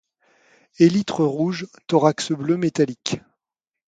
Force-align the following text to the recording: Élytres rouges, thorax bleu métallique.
Élytres 0.79 1.19
rouges, 1.23 1.67
thorax 1.85 2.31
bleu 2.31 2.57
métallique. 2.57 3.19